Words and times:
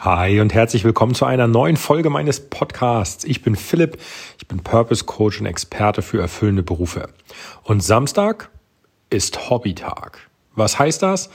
Hi 0.00 0.38
und 0.38 0.54
herzlich 0.54 0.84
willkommen 0.84 1.16
zu 1.16 1.24
einer 1.24 1.48
neuen 1.48 1.76
Folge 1.76 2.08
meines 2.08 2.38
Podcasts. 2.38 3.24
Ich 3.24 3.42
bin 3.42 3.56
Philipp, 3.56 3.98
ich 4.38 4.46
bin 4.46 4.60
Purpose 4.60 5.04
Coach 5.04 5.40
und 5.40 5.46
Experte 5.46 6.02
für 6.02 6.20
erfüllende 6.20 6.62
Berufe. 6.62 7.08
Und 7.64 7.82
Samstag 7.82 8.48
ist 9.10 9.50
Hobbytag. 9.50 10.20
Was 10.54 10.78
heißt 10.78 11.02
das? 11.02 11.30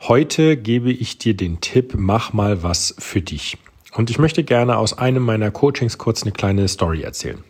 Heute 0.00 0.56
gebe 0.56 0.90
ich 0.90 1.18
dir 1.18 1.36
den 1.36 1.60
Tipp, 1.60 1.92
mach 1.96 2.32
mal 2.32 2.64
was 2.64 2.96
für 2.98 3.22
dich. 3.22 3.58
Und 3.94 4.10
ich 4.10 4.18
möchte 4.18 4.42
gerne 4.42 4.76
aus 4.76 4.98
einem 4.98 5.22
meiner 5.22 5.52
Coachings 5.52 5.96
kurz 5.96 6.24
eine 6.24 6.32
kleine 6.32 6.66
Story 6.66 7.02
erzählen. 7.02 7.44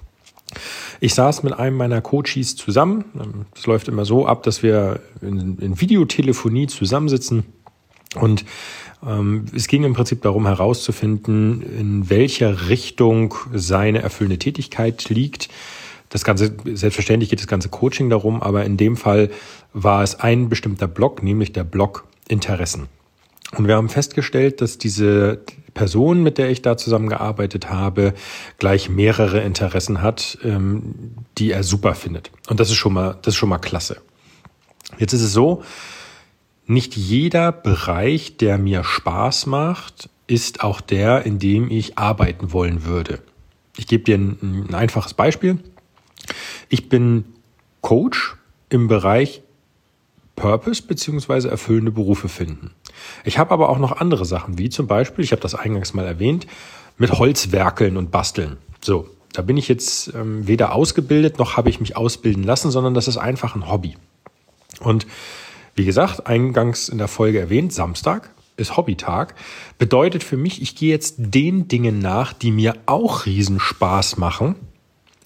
Ich 1.00 1.14
saß 1.14 1.42
mit 1.42 1.54
einem 1.54 1.78
meiner 1.78 2.02
Coaches 2.02 2.56
zusammen. 2.56 3.46
Es 3.56 3.64
läuft 3.64 3.88
immer 3.88 4.04
so 4.04 4.26
ab, 4.26 4.42
dass 4.42 4.62
wir 4.62 5.00
in, 5.22 5.56
in 5.58 5.80
Videotelefonie 5.80 6.66
zusammensitzen 6.66 7.44
und 8.16 8.44
ähm, 9.06 9.46
es 9.54 9.68
ging 9.68 9.84
im 9.84 9.94
Prinzip 9.94 10.22
darum 10.22 10.46
herauszufinden, 10.46 11.62
in 11.62 12.10
welcher 12.10 12.68
Richtung 12.68 13.34
seine 13.52 14.02
erfüllende 14.02 14.38
Tätigkeit 14.38 15.08
liegt. 15.08 15.48
Das 16.08 16.24
Ganze, 16.24 16.54
selbstverständlich 16.64 17.30
geht 17.30 17.38
das 17.38 17.46
ganze 17.46 17.68
Coaching 17.68 18.10
darum, 18.10 18.42
aber 18.42 18.64
in 18.64 18.76
dem 18.76 18.96
Fall 18.96 19.30
war 19.72 20.02
es 20.02 20.18
ein 20.18 20.48
bestimmter 20.48 20.88
Block, 20.88 21.22
nämlich 21.22 21.52
der 21.52 21.64
Block 21.64 22.04
Interessen. 22.28 22.88
Und 23.56 23.66
wir 23.66 23.76
haben 23.76 23.88
festgestellt, 23.88 24.60
dass 24.60 24.78
diese 24.78 25.40
Person, 25.74 26.22
mit 26.22 26.38
der 26.38 26.50
ich 26.50 26.62
da 26.62 26.76
zusammengearbeitet 26.76 27.70
habe, 27.70 28.14
gleich 28.58 28.88
mehrere 28.88 29.40
Interessen 29.40 30.02
hat, 30.02 30.38
ähm, 30.44 31.14
die 31.38 31.50
er 31.50 31.62
super 31.62 31.94
findet. 31.94 32.30
Und 32.48 32.60
das 32.60 32.70
ist 32.70 32.76
schon 32.76 32.92
mal, 32.92 33.18
das 33.22 33.34
ist 33.34 33.38
schon 33.38 33.48
mal 33.48 33.58
klasse. 33.58 33.96
Jetzt 34.98 35.12
ist 35.12 35.22
es 35.22 35.32
so, 35.32 35.62
nicht 36.70 36.96
jeder 36.96 37.50
Bereich, 37.50 38.36
der 38.36 38.56
mir 38.56 38.84
Spaß 38.84 39.46
macht, 39.46 40.08
ist 40.28 40.62
auch 40.62 40.80
der, 40.80 41.26
in 41.26 41.40
dem 41.40 41.68
ich 41.68 41.98
arbeiten 41.98 42.52
wollen 42.52 42.84
würde. 42.84 43.18
Ich 43.76 43.88
gebe 43.88 44.04
dir 44.04 44.16
ein, 44.16 44.68
ein 44.68 44.74
einfaches 44.74 45.14
Beispiel. 45.14 45.58
Ich 46.68 46.88
bin 46.88 47.24
Coach 47.80 48.36
im 48.68 48.86
Bereich 48.86 49.42
Purpose 50.36 50.82
beziehungsweise 50.82 51.50
erfüllende 51.50 51.90
Berufe 51.90 52.28
finden. 52.28 52.70
Ich 53.24 53.38
habe 53.38 53.50
aber 53.50 53.68
auch 53.68 53.78
noch 53.78 54.00
andere 54.00 54.24
Sachen, 54.24 54.56
wie 54.56 54.68
zum 54.68 54.86
Beispiel, 54.86 55.24
ich 55.24 55.32
habe 55.32 55.42
das 55.42 55.56
eingangs 55.56 55.92
mal 55.92 56.06
erwähnt, 56.06 56.46
mit 56.98 57.10
Holz 57.18 57.50
werkeln 57.50 57.96
und 57.96 58.12
basteln. 58.12 58.58
So, 58.80 59.08
da 59.32 59.42
bin 59.42 59.56
ich 59.56 59.66
jetzt 59.66 60.14
ähm, 60.14 60.46
weder 60.46 60.72
ausgebildet 60.72 61.38
noch 61.38 61.56
habe 61.56 61.68
ich 61.68 61.80
mich 61.80 61.96
ausbilden 61.96 62.44
lassen, 62.44 62.70
sondern 62.70 62.94
das 62.94 63.08
ist 63.08 63.16
einfach 63.16 63.56
ein 63.56 63.68
Hobby. 63.68 63.96
Und 64.78 65.06
wie 65.80 65.86
gesagt, 65.86 66.26
eingangs 66.26 66.90
in 66.90 66.98
der 66.98 67.08
Folge 67.08 67.40
erwähnt, 67.40 67.72
Samstag 67.72 68.34
ist 68.58 68.76
Hobbytag. 68.76 69.34
Bedeutet 69.78 70.22
für 70.22 70.36
mich, 70.36 70.60
ich 70.60 70.76
gehe 70.76 70.90
jetzt 70.90 71.14
den 71.16 71.68
Dingen 71.68 72.00
nach, 72.00 72.34
die 72.34 72.50
mir 72.50 72.74
auch 72.84 73.24
Riesenspaß 73.24 74.18
machen, 74.18 74.56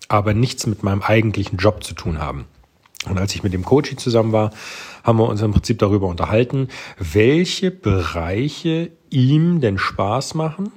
aber 0.07 0.33
nichts 0.33 0.69
mit 0.69 0.85
meinem 0.85 1.03
eigentlichen 1.03 1.59
Job 1.59 1.83
zu 1.83 1.95
tun 1.95 2.21
haben. 2.21 2.45
Und 3.11 3.19
als 3.19 3.35
ich 3.35 3.43
mit 3.43 3.53
dem 3.53 3.65
Coaching 3.65 3.99
zusammen 3.99 4.31
war, 4.31 4.53
haben 5.03 5.19
wir 5.19 5.29
uns 5.29 5.43
im 5.43 5.51
Prinzip 5.51 5.81
darüber 5.81 6.07
unterhalten, 6.07 6.69
welche 6.97 7.73
Bereiche 7.73 8.93
ihm 9.11 9.61
denn 9.61 9.77
Spaß 9.77 10.35
machen 10.35 10.71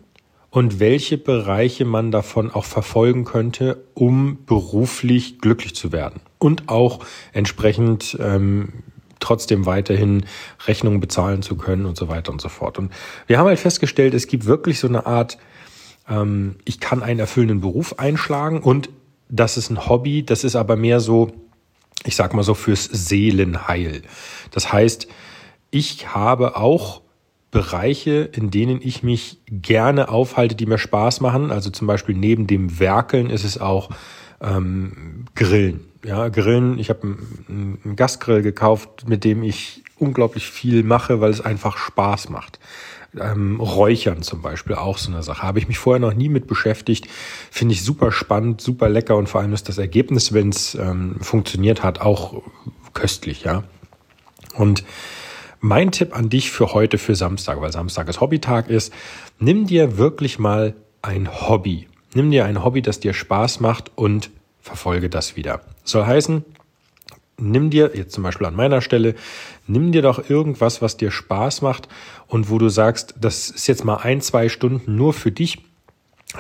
und 0.49 0.79
welche 0.79 1.19
Bereiche 1.19 1.85
man 1.85 2.09
davon 2.09 2.49
auch 2.49 2.65
verfolgen 2.65 3.25
könnte, 3.25 3.85
um 3.93 4.39
beruflich 4.47 5.37
glücklich 5.37 5.75
zu 5.75 5.91
werden 5.91 6.21
und 6.39 6.67
auch 6.67 7.05
entsprechend 7.31 8.17
ähm, 8.19 8.69
trotzdem 9.27 9.65
weiterhin 9.65 10.25
Rechnungen 10.65 11.01
bezahlen 11.01 11.41
zu 11.41 11.55
können 11.55 11.85
und 11.85 11.97
so 11.97 12.07
weiter 12.07 12.31
und 12.31 12.39
so 12.39 12.49
fort. 12.49 12.79
Und 12.79 12.93
wir 13.27 13.37
haben 13.37 13.47
halt 13.47 13.59
festgestellt, 13.59 14.13
es 14.13 14.27
gibt 14.27 14.45
wirklich 14.45 14.79
so 14.79 14.87
eine 14.87 15.05
Art, 15.05 15.37
ähm, 16.09 16.55
ich 16.63 16.79
kann 16.79 17.03
einen 17.03 17.19
erfüllenden 17.19 17.59
Beruf 17.59 17.99
einschlagen 17.99 18.61
und 18.61 18.89
das 19.29 19.57
ist 19.57 19.69
ein 19.69 19.87
Hobby, 19.89 20.23
das 20.23 20.45
ist 20.45 20.55
aber 20.55 20.77
mehr 20.77 21.01
so, 21.01 21.31
ich 22.05 22.15
sag 22.15 22.33
mal 22.33 22.43
so 22.43 22.53
fürs 22.53 22.85
Seelenheil. 22.85 24.03
Das 24.51 24.71
heißt, 24.71 25.07
ich 25.71 26.15
habe 26.15 26.55
auch 26.55 27.01
Bereiche, 27.51 28.29
in 28.33 28.49
denen 28.49 28.79
ich 28.81 29.03
mich 29.03 29.39
gerne 29.47 30.07
aufhalte, 30.07 30.55
die 30.55 30.65
mir 30.65 30.77
Spaß 30.77 31.19
machen. 31.19 31.51
Also 31.51 31.69
zum 31.69 31.87
Beispiel 31.87 32.15
neben 32.15 32.47
dem 32.47 32.79
Werkeln 32.79 33.29
ist 33.29 33.43
es 33.43 33.59
auch 33.59 33.89
ähm, 34.41 35.25
Grillen. 35.35 35.81
Ja, 36.05 36.29
Grillen. 36.29 36.79
Ich 36.79 36.89
habe 36.89 37.03
einen, 37.03 37.79
einen 37.85 37.95
Gasgrill 37.95 38.41
gekauft, 38.41 39.07
mit 39.07 39.23
dem 39.23 39.43
ich 39.43 39.83
unglaublich 39.97 40.49
viel 40.49 40.83
mache, 40.83 41.21
weil 41.21 41.31
es 41.31 41.41
einfach 41.41 41.77
Spaß 41.77 42.29
macht. 42.29 42.59
Ähm, 43.19 43.59
Räuchern 43.59 44.21
zum 44.21 44.41
Beispiel 44.41 44.75
auch 44.75 44.97
so 44.97 45.11
eine 45.11 45.23
Sache. 45.23 45.43
Habe 45.43 45.59
ich 45.59 45.67
mich 45.67 45.79
vorher 45.79 45.99
noch 45.99 46.13
nie 46.13 46.29
mit 46.29 46.45
beschäftigt. 46.47 47.07
Finde 47.51 47.73
ich 47.73 47.83
super 47.83 48.11
spannend, 48.11 48.61
super 48.61 48.89
lecker 48.89 49.15
und 49.15 49.27
vor 49.27 49.41
allem 49.41 49.53
ist 49.53 49.69
das 49.69 49.77
Ergebnis, 49.77 50.33
wenn 50.33 50.49
es 50.49 50.75
ähm, 50.75 51.15
funktioniert 51.19 51.83
hat, 51.83 51.99
auch 52.01 52.43
köstlich, 52.93 53.43
ja. 53.43 53.63
Und 54.53 54.83
mein 55.59 55.91
Tipp 55.91 56.15
an 56.15 56.29
dich 56.29 56.51
für 56.51 56.73
heute, 56.73 56.97
für 56.97 57.15
Samstag, 57.15 57.61
weil 57.61 57.71
Samstag 57.71 58.07
ist 58.09 58.21
Hobbytag 58.21 58.69
ist, 58.69 58.93
nimm 59.39 59.65
dir 59.65 59.97
wirklich 59.97 60.37
mal 60.37 60.75
ein 61.01 61.29
Hobby. 61.47 61.87
Nimm 62.17 62.31
dir 62.31 62.45
ein 62.45 62.63
Hobby, 62.63 62.81
das 62.81 62.99
dir 62.99 63.13
Spaß 63.13 63.59
macht 63.59 63.91
und 63.93 64.31
verfolge 64.59 65.07
das 65.07 65.35
wieder. 65.35 65.61
Soll 65.83 66.07
heißen, 66.07 66.43
nimm 67.37 67.69
dir, 67.69 67.91
jetzt 67.93 68.13
zum 68.13 68.23
Beispiel 68.23 68.47
an 68.47 68.55
meiner 68.55 68.81
Stelle, 68.81 69.13
nimm 69.67 69.91
dir 69.91 70.01
doch 70.01 70.27
irgendwas, 70.27 70.81
was 70.81 70.97
dir 70.97 71.11
Spaß 71.11 71.61
macht 71.61 71.87
und 72.25 72.49
wo 72.49 72.57
du 72.57 72.69
sagst, 72.69 73.13
das 73.21 73.51
ist 73.51 73.67
jetzt 73.67 73.85
mal 73.85 73.97
ein, 73.97 74.19
zwei 74.21 74.49
Stunden 74.49 74.95
nur 74.95 75.13
für 75.13 75.31
dich, 75.31 75.59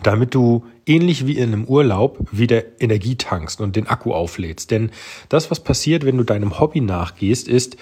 damit 0.01 0.33
du 0.33 0.65
ähnlich 0.87 1.27
wie 1.27 1.37
in 1.37 1.53
einem 1.53 1.65
Urlaub 1.65 2.27
wieder 2.31 2.63
Energie 2.79 3.15
tankst 3.15 3.61
und 3.61 3.75
den 3.75 3.85
Akku 3.85 4.13
auflädst. 4.13 4.71
Denn 4.71 4.89
das, 5.29 5.51
was 5.51 5.59
passiert, 5.59 6.07
wenn 6.07 6.17
du 6.17 6.23
deinem 6.23 6.59
Hobby 6.59 6.81
nachgehst, 6.81 7.47
ist 7.47 7.77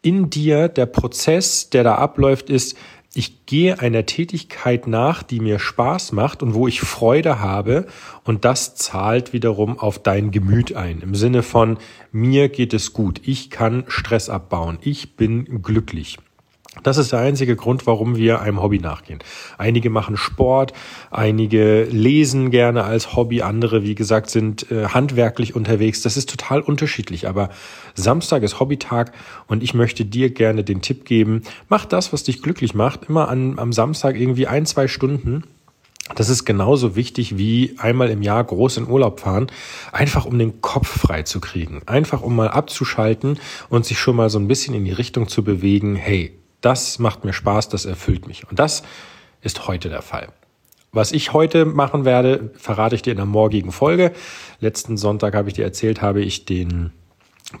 in 0.00 0.30
dir 0.30 0.68
der 0.68 0.86
Prozess, 0.86 1.70
der 1.70 1.82
da 1.82 1.96
abläuft, 1.96 2.50
ist, 2.50 2.76
ich 3.16 3.46
gehe 3.46 3.80
einer 3.80 4.04
Tätigkeit 4.04 4.86
nach, 4.86 5.22
die 5.22 5.40
mir 5.40 5.58
Spaß 5.58 6.12
macht 6.12 6.42
und 6.42 6.54
wo 6.54 6.68
ich 6.68 6.80
Freude 6.80 7.40
habe 7.40 7.86
und 8.24 8.44
das 8.44 8.74
zahlt 8.74 9.32
wiederum 9.32 9.78
auf 9.78 9.98
dein 9.98 10.30
Gemüt 10.30 10.74
ein. 10.74 11.00
Im 11.00 11.14
Sinne 11.14 11.42
von, 11.42 11.78
mir 12.12 12.50
geht 12.50 12.74
es 12.74 12.92
gut, 12.92 13.22
ich 13.24 13.50
kann 13.50 13.84
Stress 13.88 14.28
abbauen, 14.28 14.78
ich 14.82 15.16
bin 15.16 15.62
glücklich. 15.62 16.18
Das 16.82 16.98
ist 16.98 17.12
der 17.12 17.20
einzige 17.20 17.56
Grund, 17.56 17.86
warum 17.86 18.16
wir 18.16 18.40
einem 18.40 18.62
Hobby 18.62 18.78
nachgehen. 18.78 19.18
Einige 19.58 19.90
machen 19.90 20.16
Sport, 20.16 20.72
einige 21.10 21.84
lesen 21.84 22.50
gerne 22.50 22.84
als 22.84 23.16
Hobby, 23.16 23.42
andere, 23.42 23.82
wie 23.82 23.94
gesagt, 23.94 24.30
sind 24.30 24.70
äh, 24.70 24.86
handwerklich 24.88 25.56
unterwegs. 25.56 26.02
Das 26.02 26.16
ist 26.16 26.28
total 26.30 26.60
unterschiedlich. 26.60 27.28
Aber 27.28 27.50
Samstag 27.94 28.42
ist 28.42 28.60
Hobbytag 28.60 29.12
und 29.46 29.62
ich 29.62 29.74
möchte 29.74 30.04
dir 30.04 30.30
gerne 30.30 30.64
den 30.64 30.82
Tipp 30.82 31.04
geben, 31.04 31.42
mach 31.68 31.86
das, 31.86 32.12
was 32.12 32.24
dich 32.24 32.42
glücklich 32.42 32.74
macht, 32.74 33.08
immer 33.08 33.28
an, 33.28 33.58
am 33.58 33.72
Samstag 33.72 34.16
irgendwie 34.16 34.46
ein, 34.46 34.66
zwei 34.66 34.86
Stunden 34.86 35.44
das 36.14 36.28
ist 36.28 36.44
genauso 36.44 36.94
wichtig 36.94 37.36
wie 37.36 37.74
einmal 37.78 38.10
im 38.10 38.22
Jahr 38.22 38.44
groß 38.44 38.76
in 38.76 38.88
Urlaub 38.88 39.18
fahren, 39.18 39.48
einfach 39.90 40.24
um 40.24 40.38
den 40.38 40.60
Kopf 40.60 40.86
frei 40.86 41.24
zu 41.24 41.40
kriegen, 41.40 41.82
einfach 41.86 42.22
um 42.22 42.36
mal 42.36 42.48
abzuschalten 42.48 43.40
und 43.70 43.84
sich 43.84 43.98
schon 43.98 44.14
mal 44.14 44.30
so 44.30 44.38
ein 44.38 44.46
bisschen 44.46 44.74
in 44.74 44.84
die 44.84 44.92
Richtung 44.92 45.26
zu 45.26 45.42
bewegen, 45.42 45.96
hey, 45.96 46.32
das 46.66 46.98
macht 46.98 47.24
mir 47.24 47.32
Spaß, 47.32 47.68
das 47.68 47.84
erfüllt 47.84 48.26
mich. 48.26 48.50
Und 48.50 48.58
das 48.58 48.82
ist 49.40 49.68
heute 49.68 49.88
der 49.88 50.02
Fall. 50.02 50.30
Was 50.90 51.12
ich 51.12 51.32
heute 51.32 51.64
machen 51.64 52.04
werde, 52.04 52.50
verrate 52.56 52.96
ich 52.96 53.02
dir 53.02 53.12
in 53.12 53.18
der 53.18 53.26
morgigen 53.26 53.70
Folge. 53.70 54.12
Letzten 54.58 54.96
Sonntag 54.96 55.36
habe 55.36 55.48
ich 55.48 55.54
dir 55.54 55.64
erzählt, 55.64 56.02
habe 56.02 56.22
ich 56.22 56.44
den 56.44 56.92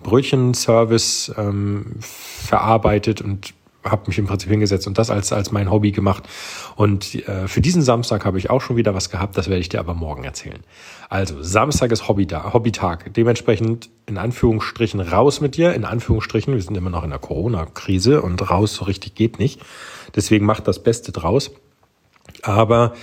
Brötchenservice 0.02 1.32
ähm, 1.38 1.94
verarbeitet 2.00 3.20
und 3.20 3.54
habe 3.90 4.04
mich 4.06 4.18
im 4.18 4.26
Prinzip 4.26 4.50
hingesetzt 4.50 4.86
und 4.86 4.98
das 4.98 5.10
als, 5.10 5.32
als 5.32 5.52
mein 5.52 5.70
Hobby 5.70 5.92
gemacht. 5.92 6.24
Und 6.76 7.14
äh, 7.28 7.48
für 7.48 7.60
diesen 7.60 7.82
Samstag 7.82 8.24
habe 8.24 8.38
ich 8.38 8.50
auch 8.50 8.60
schon 8.60 8.76
wieder 8.76 8.94
was 8.94 9.10
gehabt, 9.10 9.36
das 9.36 9.48
werde 9.48 9.60
ich 9.60 9.68
dir 9.68 9.80
aber 9.80 9.94
morgen 9.94 10.24
erzählen. 10.24 10.60
Also, 11.08 11.42
Samstag 11.42 11.92
ist 11.92 12.08
Hobby 12.08 12.26
da, 12.26 12.52
Hobbytag. 12.52 13.14
Dementsprechend 13.14 13.90
in 14.06 14.18
Anführungsstrichen 14.18 15.00
raus 15.00 15.40
mit 15.40 15.56
dir. 15.56 15.74
In 15.74 15.84
Anführungsstrichen, 15.84 16.54
wir 16.54 16.62
sind 16.62 16.76
immer 16.76 16.90
noch 16.90 17.04
in 17.04 17.10
der 17.10 17.18
Corona-Krise 17.18 18.22
und 18.22 18.50
raus 18.50 18.74
so 18.74 18.84
richtig 18.84 19.14
geht 19.14 19.38
nicht. 19.38 19.60
Deswegen 20.14 20.46
mach 20.46 20.60
das 20.60 20.82
Beste 20.82 21.12
draus. 21.12 21.52
Aber 22.42 22.94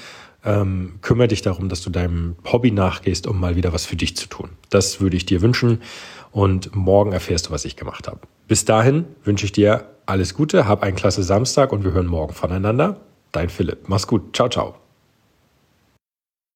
ähm, 0.46 0.96
kümmere 1.02 1.30
dich 1.30 1.42
darum, 1.42 1.70
dass 1.70 1.82
du 1.82 1.90
deinem 1.90 2.36
Hobby 2.52 2.72
nachgehst, 2.72 3.28
um 3.28 3.40
mal 3.40 3.56
wieder 3.56 3.74
was 3.74 3.86
für 3.86 3.96
dich 3.96 4.16
zu 4.18 4.28
tun. 4.28 4.50
Das 4.70 5.00
würde 5.00 5.16
ich 5.16 5.26
dir 5.26 5.42
wünschen 5.42 5.82
und 6.32 6.76
morgen 6.76 7.14
erfährst 7.14 7.48
du, 7.48 7.52
was 7.52 7.66
ich 7.66 7.76
gemacht 7.76 8.08
habe. 8.08 8.20
Bis 8.48 8.66
dahin 8.66 9.06
wünsche 9.24 9.46
ich 9.46 9.52
dir 9.52 9.93
alles 10.06 10.34
Gute, 10.34 10.68
hab 10.68 10.84
einen 10.84 10.96
klasse 10.96 11.24
Samstag 11.24 11.72
und 11.72 11.84
wir 11.84 11.92
hören 11.92 12.08
morgen 12.08 12.34
voneinander. 12.34 12.98
Dein 13.32 13.50
Philipp. 13.50 13.88
Mach's 13.88 14.08
gut. 14.08 14.36
Ciao, 14.36 14.50
ciao. 14.50 14.83